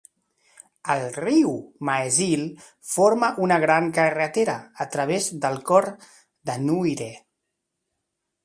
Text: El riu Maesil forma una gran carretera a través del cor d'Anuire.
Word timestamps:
El 0.93 1.03
riu 1.17 1.51
Maesil 1.89 2.45
forma 2.93 3.29
una 3.49 3.59
gran 3.65 3.91
carretera 3.99 4.57
a 4.87 4.91
través 4.97 5.31
del 5.45 5.63
cor 5.71 5.91
d'Anuire. 6.05 7.11